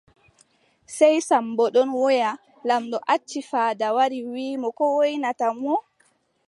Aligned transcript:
Sey 0.95 1.15
Sammbo 1.27 1.63
ɗon 1.75 1.89
woya, 2.01 2.29
laamɗo 2.67 2.97
acci 3.13 3.39
faada 3.49 3.87
wari, 3.95 4.19
wiʼi 4.31 4.61
mo 4.61 4.69
ko 4.77 4.85
woynata 4.97 5.47
mo. 5.61 5.73